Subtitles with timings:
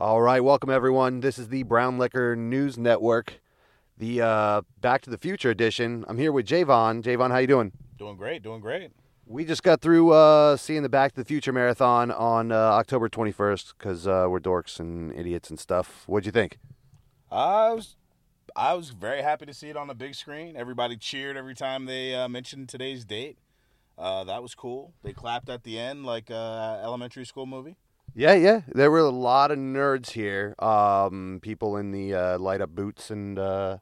[0.00, 1.20] All right, welcome everyone.
[1.20, 3.38] This is the Brown Liquor News Network,
[3.98, 6.06] the uh, Back to the Future edition.
[6.08, 7.02] I'm here with Javon.
[7.02, 7.72] Javon, how you doing?
[7.98, 8.92] Doing great, doing great.
[9.26, 13.10] We just got through uh, seeing the Back to the Future marathon on uh, October
[13.10, 16.04] 21st because uh, we're dorks and idiots and stuff.
[16.06, 16.58] What'd you think?
[17.30, 17.96] I was,
[18.56, 20.56] I was very happy to see it on the big screen.
[20.56, 23.36] Everybody cheered every time they uh, mentioned today's date.
[23.98, 24.94] Uh, that was cool.
[25.02, 27.76] They clapped at the end like a elementary school movie.
[28.20, 28.60] Yeah, yeah.
[28.68, 30.54] There were a lot of nerds here.
[30.58, 33.78] Um, people in the uh, light up boots and uh,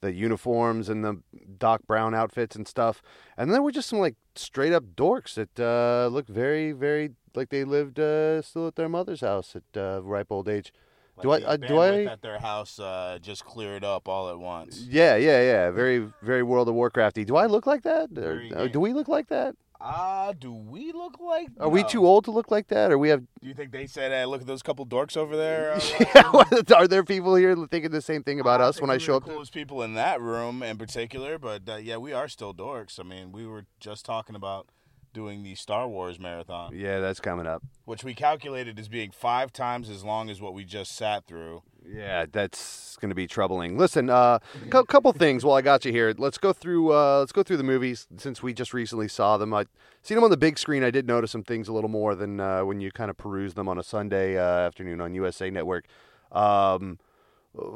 [0.00, 1.20] the uniforms and the
[1.58, 3.02] Doc Brown outfits and stuff.
[3.36, 7.10] And then there were just some like straight up dorks that uh, looked very, very
[7.34, 10.72] like they lived uh, still at their mother's house at uh, ripe old age.
[11.16, 14.06] Like Do I- the uh, do bandwidth I- At their house, uh, just cleared up
[14.08, 14.86] all at once.
[14.88, 15.70] Yeah, yeah, yeah.
[15.72, 17.26] Very, very World of Warcrafty.
[17.26, 18.10] Do I look like that?
[18.16, 19.56] Or, Very uh, do we look like that?
[19.82, 21.48] Ah, do we look like?
[21.58, 22.92] Are we too old to look like that?
[22.92, 23.20] Or we have?
[23.40, 25.72] Do you think they said, "Hey, look at those couple dorks over there"?
[25.74, 25.80] uh,
[26.14, 29.16] yeah, are there people here thinking the same thing about I us when I show
[29.16, 29.24] up?
[29.24, 33.00] Coolest people in that room, in particular, but uh, yeah, we are still dorks.
[33.00, 34.68] I mean, we were just talking about
[35.12, 37.62] doing the Star Wars marathon, Yeah, that's coming up.
[37.84, 41.62] which we calculated as being five times as long as what we just sat through.
[41.86, 43.76] Yeah, that's going to be troubling.
[43.78, 46.14] Listen, uh, cou- couple things while I got you here.
[46.16, 46.92] Let's go through.
[46.92, 49.52] Uh, let's go through the movies since we just recently saw them.
[49.54, 49.64] I
[50.02, 50.84] seen them on the big screen.
[50.84, 53.54] I did notice some things a little more than uh, when you kind of peruse
[53.54, 55.86] them on a Sunday uh, afternoon on USA Network.
[56.30, 56.98] Um,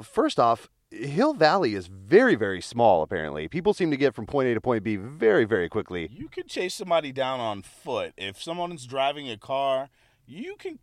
[0.02, 3.02] first off, Hill Valley is very, very small.
[3.02, 6.08] Apparently, people seem to get from point A to point B very, very quickly.
[6.12, 8.12] You can chase somebody down on foot.
[8.16, 9.90] If someone's driving a car,
[10.26, 10.78] you can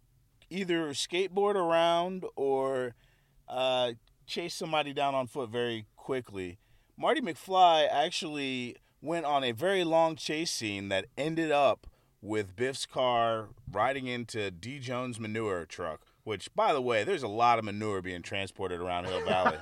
[0.50, 2.96] either skateboard around or
[3.48, 3.94] uh,
[4.26, 6.60] chase somebody down on foot very quickly.
[6.98, 11.88] Marty McFly actually went on a very long chase scene that ended up
[12.22, 14.78] with Biff's car riding into D.
[14.78, 16.06] Jones' manure truck.
[16.24, 19.58] Which, by the way, there's a lot of manure being transported around Hill Valley.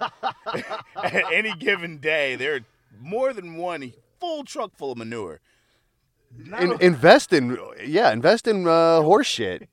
[0.95, 2.65] At any given day, there are
[2.99, 5.39] more than one full truck full of manure.
[6.37, 9.69] In, a- invest in, yeah, invest in uh, horse shit.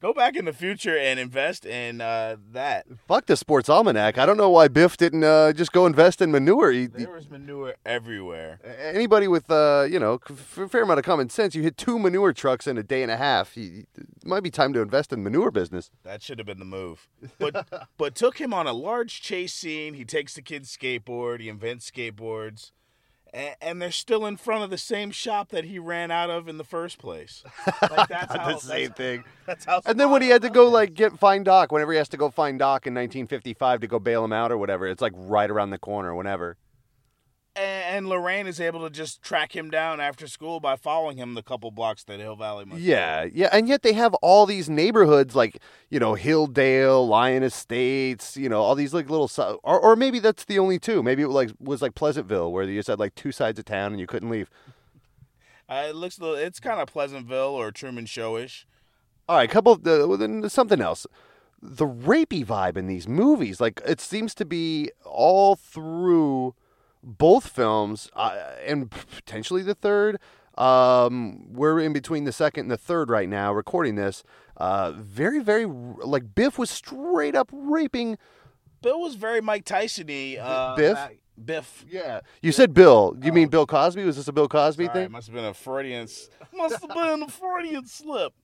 [0.00, 2.86] go back in the future and invest in uh, that.
[3.06, 4.18] Fuck the sports almanac.
[4.18, 6.70] I don't know why Biff didn't uh, just go invest in manure.
[6.72, 8.60] He, he- There was manure everywhere.
[8.92, 12.32] anybody with uh, you know a fair amount of common sense, you hit two manure
[12.32, 13.56] trucks in a day and a half.
[13.56, 13.86] It
[14.24, 15.90] might be time to invest in manure business.
[16.02, 17.08] That should have been the move.
[17.38, 17.66] But
[17.98, 19.94] but took him on a large chase scene.
[19.94, 21.40] He takes the kid's skateboard.
[21.40, 22.72] He invents skateboards.
[23.32, 26.58] And, they're still in front of the same shop that he ran out of in
[26.58, 27.44] the first place.
[27.90, 29.24] Like that's how, the same that's, thing.
[29.46, 29.80] That's how.
[29.86, 32.16] And then when he had to go like get find Doc, whenever he has to
[32.16, 35.50] go find Doc in 1955 to go bail him out or whatever, it's like right
[35.50, 36.14] around the corner.
[36.14, 36.56] Whenever.
[37.60, 41.42] And, Lorraine is able to just track him down after school by following him the
[41.42, 42.80] couple blocks that Hill Valley must.
[42.80, 45.58] Yeah, yeah, and yet they have all these neighborhoods like
[45.90, 49.30] you know Hilldale, Lyon Estates, you know all these like little,
[49.62, 51.02] or or maybe that's the only two.
[51.02, 53.92] Maybe it like was like Pleasantville where you just had like two sides of town
[53.92, 54.48] and you couldn't leave.
[55.68, 56.18] Uh, it looks.
[56.18, 58.64] a little- It's kind of Pleasantville or Truman Showish.
[59.28, 61.06] All right, a couple of the, something else.
[61.62, 66.54] The rapey vibe in these movies, like it seems to be all through
[67.02, 70.18] both films, uh, and potentially the third.
[70.58, 74.22] Um, we're in between the second and the third right now, recording this.
[74.56, 78.18] Uh, very, very like Biff was straight up raping.
[78.82, 80.36] Bill was very Mike Tyson-y.
[80.40, 80.98] Uh, Biff?
[81.42, 81.84] Biff.
[81.88, 83.16] Yeah, you said Bill.
[83.22, 84.04] You mean Bill Cosby?
[84.04, 85.12] Was this a Bill Cosby Sorry, it thing?
[85.12, 86.06] must have been a Freudian.
[86.52, 88.34] Must have been a Freudian slip.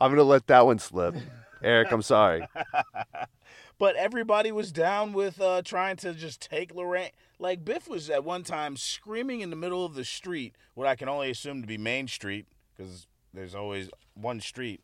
[0.00, 1.14] I'm gonna let that one slip.
[1.62, 2.46] Eric, I'm sorry.
[3.82, 7.10] But everybody was down with uh, trying to just take Lorraine.
[7.40, 10.94] Like Biff was at one time screaming in the middle of the street, what I
[10.94, 14.82] can only assume to be Main Street, because there's always one street,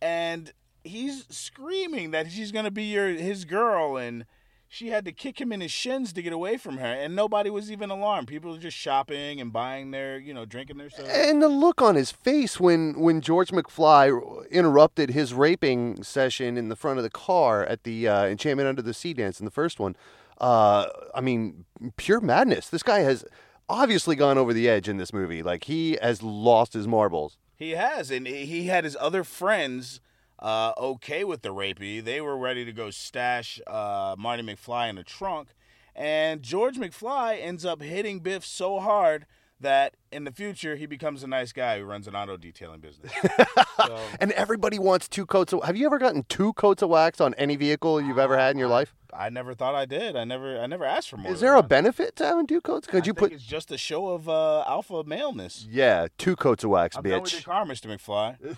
[0.00, 4.24] and he's screaming that she's gonna be your his girl, and
[4.72, 7.50] she had to kick him in his shins to get away from her, and nobody
[7.50, 8.28] was even alarmed.
[8.28, 11.12] People were just shopping and buying their, you know, drinking their soda.
[11.12, 16.68] And the look on his face when when George McFly interrupted his raping session in
[16.68, 19.50] the front of the car at the uh, Enchantment Under the Sea dance in the
[19.50, 19.96] first one,
[20.40, 20.86] uh,
[21.16, 21.64] I mean,
[21.96, 22.68] pure madness.
[22.68, 23.24] This guy has
[23.68, 25.42] obviously gone over the edge in this movie.
[25.42, 27.38] Like he has lost his marbles.
[27.56, 30.00] He has, and he had his other friends
[30.40, 32.02] uh, okay with the rapey.
[32.02, 35.48] They were ready to go stash uh, Marty McFly in the trunk,
[35.94, 39.26] and George McFly ends up hitting Biff so hard
[39.60, 43.12] that in the future he becomes a nice guy who runs an auto detailing business.
[43.76, 45.62] so, And everybody wants two coats of.
[45.64, 48.58] Have you ever gotten two coats of wax on any vehicle you've ever had in
[48.58, 48.94] your life?
[49.12, 50.14] I never thought I did.
[50.16, 51.32] I never, I never asked for more.
[51.32, 51.68] Is there a one.
[51.68, 52.86] benefit to having two coats?
[52.86, 53.32] Could I you think put?
[53.32, 55.66] It's just a show of uh, alpha maleness.
[55.68, 56.98] Yeah, two coats of wax, bitch.
[56.98, 57.44] I'm done with your bitch.
[57.44, 57.86] car, Mr.
[57.96, 58.56] McFly.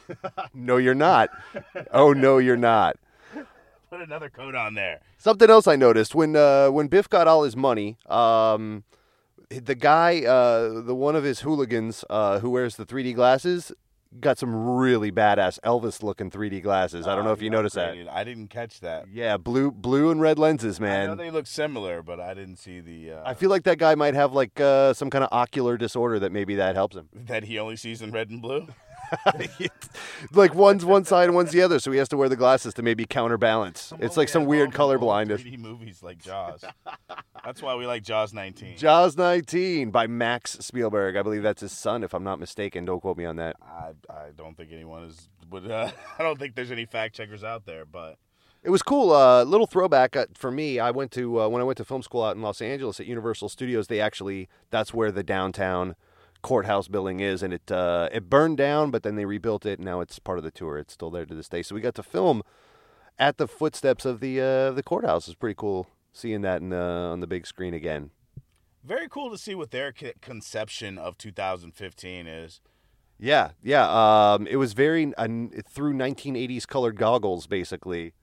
[0.54, 1.30] No, you're not.
[1.92, 2.96] oh no, you're not.
[3.90, 5.00] Put another coat on there.
[5.18, 8.84] Something else I noticed when uh, when Biff got all his money, um,
[9.60, 13.72] the guy, uh, the one of his hooligans uh, who wears the 3D glasses,
[14.20, 17.06] got some really badass Elvis looking 3D glasses.
[17.06, 17.96] I don't know if you noticed that.
[18.10, 19.06] I didn't catch that.
[19.12, 21.16] Yeah, blue, blue and red lenses, I know man.
[21.16, 23.12] they look similar, but I didn't see the.
[23.12, 26.18] Uh, I feel like that guy might have like uh, some kind of ocular disorder
[26.18, 27.08] that maybe that helps him.
[27.14, 28.68] that he only sees in red and blue.
[30.32, 32.74] like one's one side and one's the other, so he has to wear the glasses
[32.74, 33.92] to maybe counterbalance.
[33.98, 35.42] It's like some weird color blindness.
[35.42, 36.64] 3D movies like Jaws.
[37.44, 38.76] That's why we like Jaws 19.
[38.76, 41.16] Jaws 19 by Max Spielberg.
[41.16, 42.84] I believe that's his son, if I'm not mistaken.
[42.84, 43.56] Don't quote me on that.
[43.62, 45.28] I, I don't think anyone is.
[45.48, 47.84] But uh, I don't think there's any fact checkers out there.
[47.84, 48.16] But
[48.62, 49.12] It was cool.
[49.12, 50.78] Uh, little throwback uh, for me.
[50.78, 53.06] I went to uh, when I went to film school out in Los Angeles at
[53.06, 53.88] Universal Studios.
[53.88, 55.96] They actually that's where the downtown
[56.42, 59.78] courthouse building is, and it uh, it burned down, but then they rebuilt it.
[59.78, 60.78] And now it's part of the tour.
[60.78, 61.62] It's still there to this day.
[61.62, 62.42] So we got to film
[63.18, 65.28] at the footsteps of the uh, the courthouse.
[65.28, 68.10] It's pretty cool seeing that in the, on the big screen again.
[68.84, 72.60] very cool to see what their conception of 2015 is.
[73.18, 73.86] Yeah, yeah.
[74.34, 75.28] Um, it was very uh,
[75.68, 78.14] through 1980s colored goggles, basically.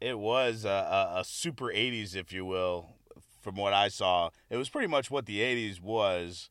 [0.00, 0.68] It was a,
[1.14, 2.96] a, a super 80s, if you will,
[3.40, 4.30] from what I saw.
[4.48, 6.50] It was pretty much what the 80s was.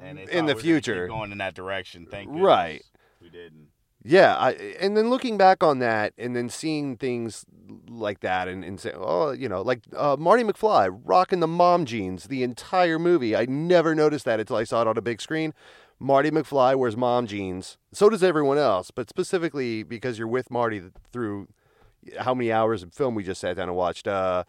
[0.00, 1.06] And In the we future.
[1.08, 2.06] going in that direction.
[2.10, 2.42] Thank you.
[2.44, 2.82] Right.
[3.20, 3.68] We didn't.
[4.06, 4.50] Yeah, I,
[4.80, 7.46] and then looking back on that, and then seeing things
[7.88, 11.86] like that, and, and saying, oh, you know, like uh, Marty McFly rocking the mom
[11.86, 13.34] jeans the entire movie.
[13.34, 15.54] I never noticed that until I saw it on a big screen.
[15.98, 17.78] Marty McFly wears mom jeans.
[17.92, 21.48] So does everyone else, but specifically because you're with Marty through
[22.18, 24.06] how many hours of film we just sat down and watched.
[24.06, 24.44] Uh,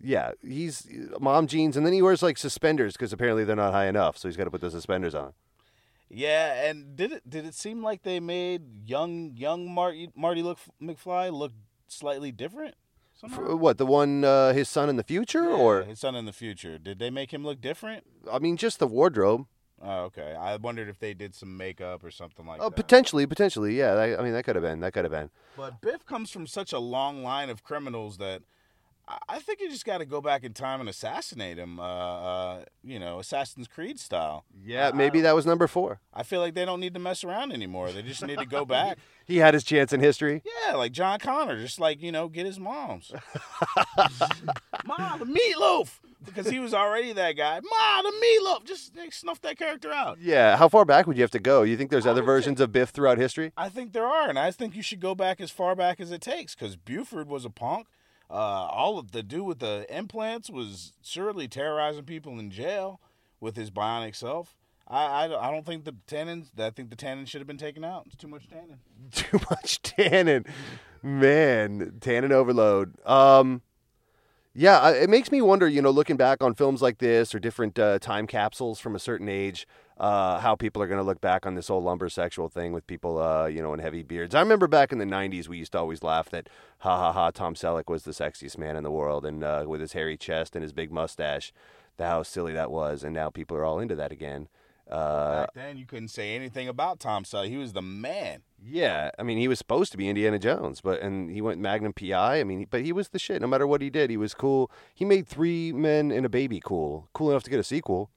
[0.00, 0.86] yeah, he's
[1.20, 4.28] mom jeans, and then he wears like suspenders because apparently they're not high enough, so
[4.28, 5.32] he's got to put the suspenders on.
[6.10, 10.58] Yeah, and did it did it seem like they made young young Marty Marty look
[10.80, 11.52] McFly look
[11.86, 12.74] slightly different?
[13.28, 16.24] For, what the one uh, his son in the future, Yeah, or his son in
[16.24, 16.78] the future?
[16.78, 18.04] Did they make him look different?
[18.30, 19.46] I mean, just the wardrobe.
[19.82, 20.36] Oh, okay.
[20.38, 22.76] I wondered if they did some makeup or something like Oh, that.
[22.76, 23.92] potentially, potentially, yeah.
[23.94, 24.78] I, I mean, that could have been.
[24.80, 25.30] That could have been.
[25.56, 28.42] But Biff comes from such a long line of criminals that
[29.28, 31.80] I- think you just got to go back in time and assassinate him.
[31.80, 34.44] Uh, uh, you know, Assassin's Creed style.
[34.62, 36.00] Yeah, maybe that was number four.
[36.12, 37.90] I feel like they don't need to mess around anymore.
[37.92, 38.98] They just need to go back.
[39.28, 40.42] He had his chance in history.
[40.66, 43.12] Yeah, like John Connor, just like you know, get his mom's.
[44.86, 47.60] Ma, the meatloaf, because he was already that guy.
[47.60, 48.64] Ma, the meatloaf.
[48.64, 50.18] Just they snuff that character out.
[50.18, 50.56] Yeah.
[50.56, 51.62] How far back would you have to go?
[51.62, 53.52] You think there's I other versions of Biff throughout history?
[53.54, 56.10] I think there are, and I think you should go back as far back as
[56.10, 57.86] it takes, because Buford was a punk.
[58.30, 63.00] Uh, all of the dude with the implants was surely terrorizing people in jail
[63.40, 64.54] with his bionic self.
[64.86, 66.48] I, I, I don't think the Tannens.
[66.58, 68.04] I think the Tannen should have been taken out.
[68.06, 68.78] It's too much Tannen.
[69.12, 70.44] Too much tannin,
[71.02, 71.92] man.
[72.00, 72.94] Tannen overload.
[73.06, 73.62] Um,
[74.54, 75.68] yeah, it makes me wonder.
[75.68, 78.98] You know, looking back on films like this or different uh, time capsules from a
[78.98, 79.66] certain age,
[79.98, 82.86] uh, how people are going to look back on this whole lumber sexual thing with
[82.86, 84.34] people, uh, you know, in heavy beards.
[84.34, 86.48] I remember back in the '90s, we used to always laugh that,
[86.78, 89.80] ha ha ha, Tom Selleck was the sexiest man in the world, and uh, with
[89.80, 91.52] his hairy chest and his big mustache,
[91.98, 93.02] how silly that was.
[93.02, 94.48] And now people are all into that again.
[94.90, 97.48] Uh, Back then, you couldn't say anything about Tom Selleck.
[97.48, 98.42] He was the man.
[98.60, 101.92] Yeah, I mean, he was supposed to be Indiana Jones, but and he went Magnum
[101.92, 102.40] PI.
[102.40, 103.40] I mean, but he was the shit.
[103.40, 104.70] No matter what he did, he was cool.
[104.94, 108.10] He made Three Men and a Baby cool, cool enough to get a sequel.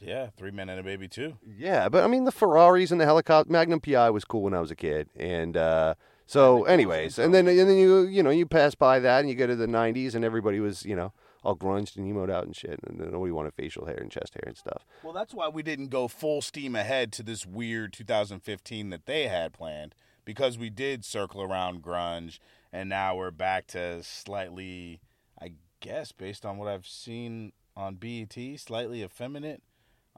[0.00, 1.38] Yeah, three men and a baby too.
[1.46, 3.50] Yeah, but I mean, the Ferraris and the helicopter.
[3.50, 5.94] Magnum PI was cool when I was a kid, and uh,
[6.26, 9.34] so, anyways, and then and then you you know you pass by that and you
[9.34, 11.12] go to the '90s and everybody was you know
[11.42, 14.34] all grunged and emoed out and shit, and then nobody wanted facial hair and chest
[14.34, 14.86] hair and stuff.
[15.02, 19.28] Well, that's why we didn't go full steam ahead to this weird 2015 that they
[19.28, 22.38] had planned because we did circle around grunge
[22.72, 25.00] and now we're back to slightly
[25.40, 29.62] I guess based on what I've seen on BET, slightly effeminate.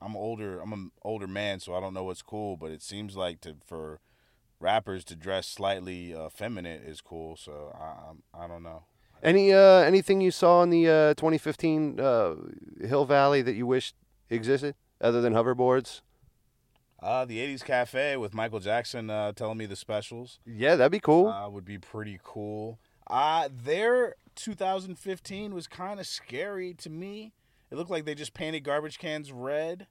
[0.01, 3.17] I'm older, I'm an older man, so I don't know what's cool, but it seems
[3.17, 4.01] like to for
[4.61, 8.85] rappers to dress slightly uh, feminine is cool, so I I, I don't know.
[9.23, 12.35] Any uh, anything you saw in the uh, 2015 uh,
[12.87, 13.95] Hill Valley that you wish
[14.31, 16.03] existed other than hoverboards?
[17.03, 20.39] Uh, the 80s Cafe with Michael Jackson uh, telling me the specials.
[20.47, 21.29] Yeah, that'd be cool.
[21.29, 22.79] uh, would be pretty cool.
[23.07, 27.33] Uh, their 2015 was kind of scary to me.
[27.71, 29.87] It looked like they just painted garbage cans red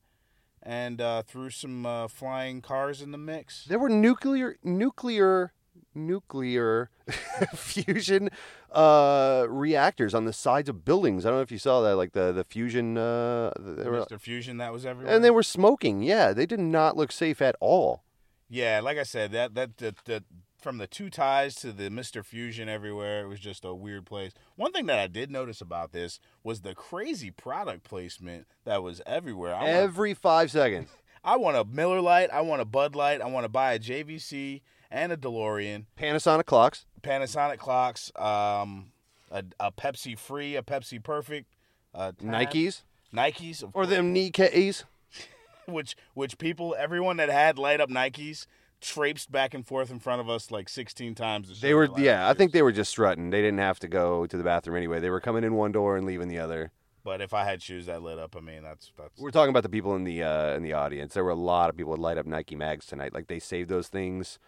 [0.65, 3.65] and uh, threw some uh, flying cars in the mix.
[3.65, 5.53] there were nuclear nuclear
[5.93, 6.89] nuclear
[7.55, 8.29] fusion
[8.71, 11.25] uh, reactors on the sides of buildings.
[11.25, 12.97] I don't know if you saw that, like the the fusion.
[12.97, 14.19] Uh, were, Mr.
[14.19, 15.13] Fusion that was everywhere.
[15.15, 16.01] and they were smoking.
[16.01, 18.03] Yeah, they did not look safe at all.
[18.49, 20.23] yeah, like I said, that that that, the
[20.65, 22.25] from the two ties to the Mr.
[22.25, 23.21] Fusion everywhere.
[23.23, 24.31] It was just a weird place.
[24.55, 28.99] One thing that I did notice about this was the crazy product placement that was
[29.05, 29.53] everywhere.
[29.53, 30.89] I want, Every five seconds.
[31.23, 33.79] I want a Miller Lite, I want a Bud Light, I want to buy a
[33.79, 36.87] JVC and a DeLorean, Panasonic clocks.
[37.03, 38.87] Panasonic clocks, um,
[39.29, 41.45] a, a Pepsi Free, a Pepsi Perfect,
[41.93, 42.81] uh, Nikes.
[43.13, 44.83] Nikes, of Or them knee keys.
[45.67, 48.47] which which people everyone that had light up Nikes
[48.81, 51.61] traipsed back and forth in front of us like 16 times.
[51.61, 53.29] They were, their light up yeah, I think they were just strutting.
[53.29, 54.99] They didn't have to go to the bathroom anyway.
[54.99, 56.71] They were coming in one door and leaving the other.
[57.03, 59.61] But if I had shoes that lit up, I mean that's that's We're talking about
[59.61, 61.13] the people in the uh, in the audience.
[61.13, 63.13] There were a lot of people that light up Nike mags tonight.
[63.13, 64.39] Like they saved those things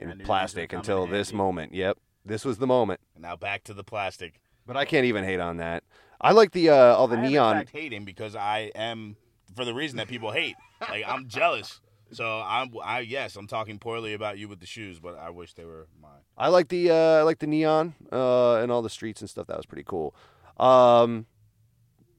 [0.00, 1.36] knew in plastic until this handy.
[1.36, 1.72] moment.
[1.72, 3.00] Yep, this was the moment.
[3.16, 4.40] now back to the plastic.
[4.66, 5.84] But I can't even hate on that.
[6.20, 7.56] I like the uh, all the I am, neon.
[7.56, 9.16] in fact hating because I am
[9.54, 10.56] for the reason that people hate.
[10.80, 11.80] like I'm jealous.
[12.12, 15.54] So I'm I yes I'm talking poorly about you with the shoes, but I wish
[15.54, 16.20] they were mine.
[16.36, 19.46] I like the uh, I like the neon uh, and all the streets and stuff.
[19.46, 20.14] That was pretty cool.
[20.58, 21.26] Um,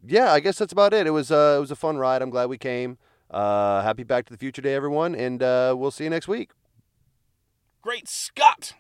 [0.05, 1.07] yeah, I guess that's about it.
[1.07, 2.21] It was uh, it was a fun ride.
[2.21, 2.97] I'm glad we came.
[3.29, 6.51] Uh, happy Back to the Future Day, everyone, and uh, we'll see you next week.
[7.81, 8.73] Great Scott!